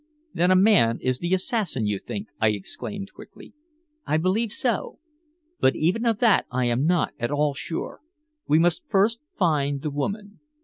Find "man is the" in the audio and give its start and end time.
0.55-1.31